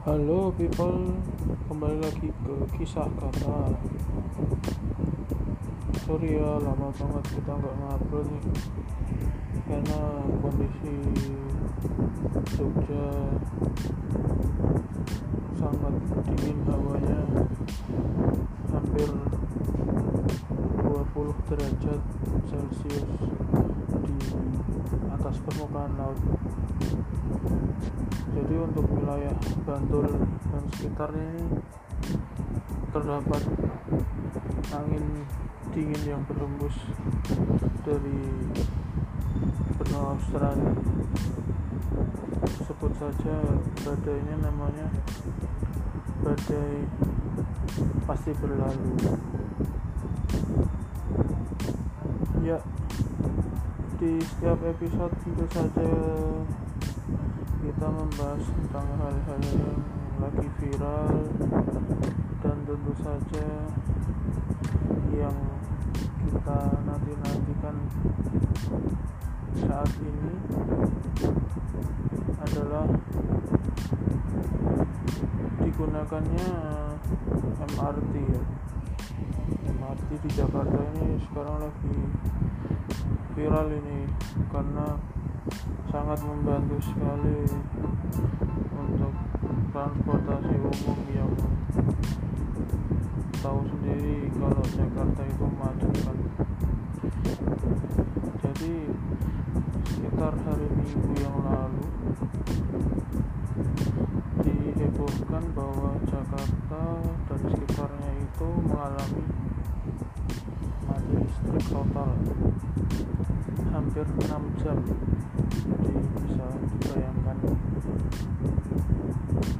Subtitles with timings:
[0.00, 1.12] Halo people,
[1.68, 3.76] kembali lagi ke kisah kata.
[6.08, 8.44] Sorry ya, lama banget kita nggak ngobrol nih,
[9.68, 10.00] karena
[10.40, 10.96] kondisi
[12.56, 13.36] Jogja
[15.60, 15.94] sangat
[16.32, 17.20] dingin hawanya,
[18.72, 19.10] hampir
[20.80, 22.00] 20 derajat
[22.48, 23.04] Celcius
[24.04, 24.16] di
[25.12, 26.20] atas permukaan laut.
[28.30, 29.34] Jadi untuk wilayah
[29.66, 30.06] Bantul
[30.50, 31.46] dan sekitarnya ini
[32.90, 33.42] terdapat
[34.70, 35.04] angin
[35.70, 36.74] dingin yang berembus
[37.86, 38.22] dari
[39.78, 40.74] benua Australia.
[42.66, 43.36] Sebut saja
[43.86, 44.86] badainya namanya
[46.22, 46.86] badai
[48.06, 48.90] pasti berlalu.
[52.40, 52.58] Ya
[54.00, 55.92] di setiap episode tentu saja
[57.60, 59.76] kita membahas tentang hal-hal yang
[60.16, 61.20] lagi viral
[62.40, 63.48] dan tentu saja
[65.12, 65.36] yang
[66.16, 67.76] kita nanti-nantikan
[69.68, 70.32] saat ini
[72.40, 72.88] adalah
[75.60, 76.48] digunakannya
[77.68, 78.42] MRT ya.
[79.76, 81.96] MRT di Jakarta ini sekarang lagi
[83.40, 84.04] viral ini
[84.52, 85.00] karena
[85.88, 87.40] sangat membantu sekali
[88.76, 89.16] untuk
[89.72, 91.32] transportasi umum yang
[93.40, 96.18] tahu sendiri kalau Jakarta itu macet kan.
[98.44, 98.74] Jadi
[99.88, 101.84] sekitar hari minggu yang lalu
[104.44, 106.84] dihebohkan bahwa Jakarta
[107.24, 109.24] dan sekitarnya itu mengalami
[110.84, 112.12] mati listrik total
[113.90, 114.78] hampir 6 jam.
[115.50, 115.90] Jadi
[116.22, 116.46] bisa
[116.78, 117.38] dibayangkan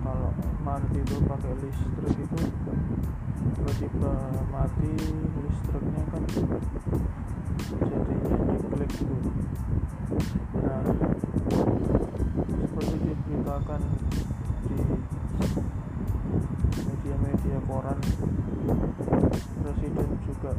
[0.00, 0.32] kalau
[0.64, 2.40] mati itu pakai listrik itu
[3.52, 4.14] tiba-tiba
[4.48, 4.96] mati
[5.44, 6.24] listriknya kan
[7.84, 9.16] jadinya nyeklik gitu
[10.64, 10.80] nah
[12.64, 13.82] seperti diberitakan
[14.64, 14.78] di
[16.80, 17.98] media-media koran
[19.60, 20.52] presiden juga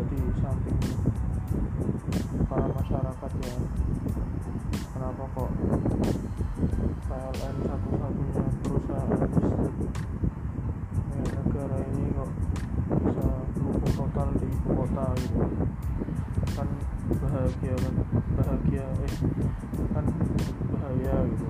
[0.00, 0.80] juga di samping
[2.48, 3.56] para masyarakat ya.
[4.96, 5.50] Kenapa kok
[7.04, 9.76] PLN satu-satunya perusahaan listrik
[11.12, 12.30] ya, negara ini kok
[12.96, 13.28] bisa
[13.60, 15.44] lumpuh total di kota gitu?
[16.56, 16.68] Kan
[17.20, 17.94] bahagia kan
[18.40, 19.14] bahagia eh
[19.92, 20.04] kan
[20.72, 21.48] bahaya gitu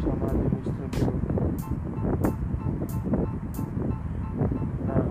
[0.00, 0.92] bisa mati listrik
[4.88, 5.04] nah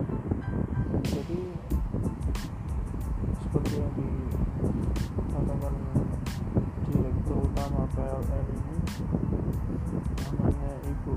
[1.06, 1.40] jadi
[3.38, 5.74] seperti yang dikatakan
[6.90, 8.76] direktur utama PLN ini
[10.26, 11.12] namanya ibu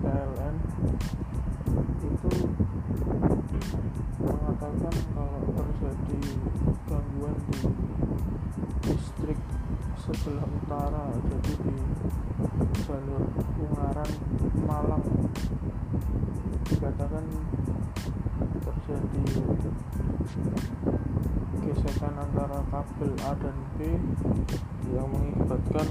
[0.00, 0.56] PLN
[2.08, 2.32] itu
[4.24, 6.20] mengatakan kalau terjadi
[6.88, 7.60] gangguan di
[8.88, 9.40] distrik
[10.22, 11.76] sebelah utara jadi di
[12.86, 13.26] jalur
[13.58, 14.10] Ungaran
[14.62, 15.02] Malang.
[16.62, 17.26] Dikatakan
[18.62, 19.24] terjadi
[21.66, 23.98] gesekan antara kabel A dan B
[24.94, 25.90] yang mengakibatkan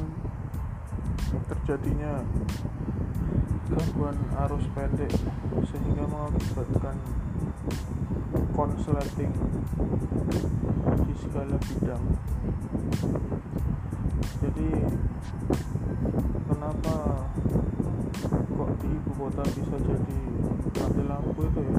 [1.51, 2.23] terjadinya
[3.67, 4.15] gangguan
[4.47, 5.11] arus pendek
[5.67, 6.95] sehingga mengakibatkan
[8.55, 9.35] konsleting
[11.03, 12.03] di segala bidang
[14.41, 14.69] jadi
[16.49, 16.95] kenapa
[18.29, 20.19] kok di ibu kota bisa jadi
[20.77, 21.75] mati lampu itu ya?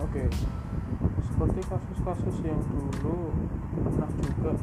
[0.00, 0.24] Oke
[1.36, 3.28] seperti kasus-kasus yang dulu
[3.76, 4.56] pernah juga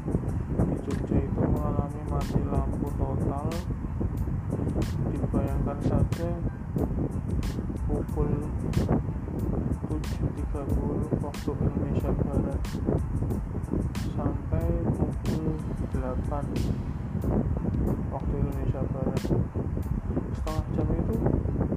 [0.58, 3.46] di Jogja itu mengalami mati lampu total
[5.14, 6.30] dibayangkan saja
[7.86, 8.50] pukul
[9.94, 12.62] 7.30 waktu Indonesia Barat.
[14.18, 15.54] Sampai pukul
[15.94, 16.42] 8
[18.10, 19.22] waktu Indonesia Barat.
[20.34, 21.16] Setengah jam itu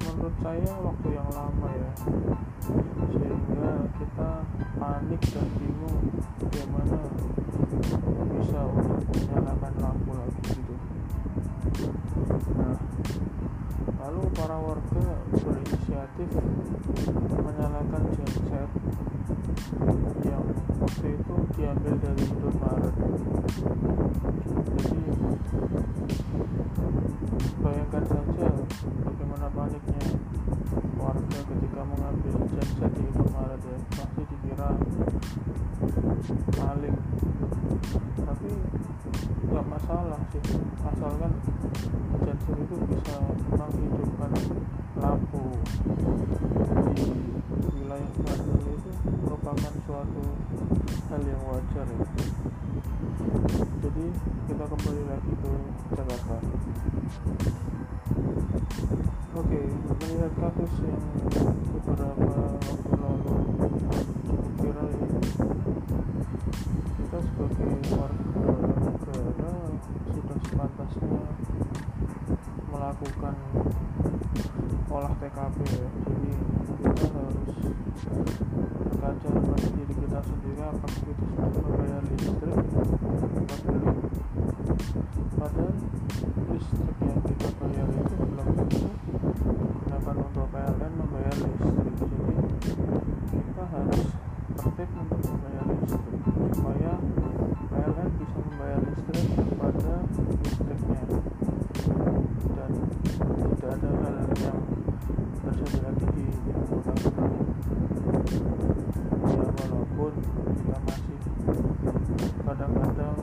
[0.00, 1.92] menurut saya waktu yang lama ya.
[3.12, 4.30] Sehingga kita
[4.80, 6.00] panik dan bingung
[6.40, 7.00] bagaimana
[8.32, 10.65] bisa untuk menyalakan lampu lagi
[12.56, 12.76] nah
[14.06, 16.30] lalu para warga berinisiatif
[17.26, 18.70] menyalakan genset
[20.26, 20.44] yang
[20.78, 22.94] waktu itu diambil dari Indomaret.
[24.76, 25.02] Jadi
[27.62, 28.48] bayangkan saja
[29.02, 30.04] bagaimana paniknya
[31.00, 33.78] warga ketika mengambil genset di Indomaret ya.
[33.96, 34.70] Pasti dikira
[36.58, 36.98] maling.
[38.26, 38.50] Tapi
[39.56, 40.44] nggak masalah sih.
[40.84, 41.32] Asalkan
[42.20, 43.16] genset itu bisa
[43.56, 44.32] menghidupkan
[45.00, 45.44] lampu.
[46.92, 47.08] Di
[47.72, 48.90] wilayah Bandung itu
[49.24, 50.24] merupakan suatu
[51.08, 52.04] hal yang wajar ya.
[53.80, 54.04] Jadi
[54.44, 55.52] kita kembali lagi ke
[55.96, 56.36] Jakarta.
[59.40, 61.04] Oke melihat kasus yang
[61.72, 63.34] beberapa waktu lalu
[64.20, 65.08] cukup viral ya
[66.96, 67.95] kita sebagai
[70.92, 71.56] sepantasnya
[72.70, 73.34] melakukan
[74.90, 75.88] olah TKP ya.
[76.06, 76.30] Jadi
[76.82, 77.56] kita harus
[79.06, 83.96] berkaca pada diri kita sendiri apakah kita sudah membayar listrik belum
[85.36, 85.74] padahal
[86.50, 88.85] listrik yang kita bayar itu belum
[110.06, 111.18] walaupun kita masih
[112.46, 113.18] kadang-kadang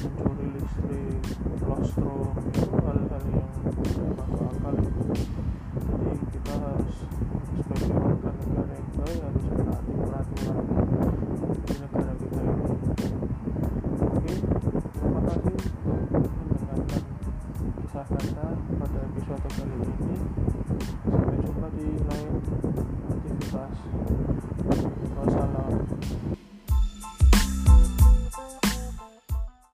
[0.00, 1.20] mencuri listrik
[1.68, 2.32] lostro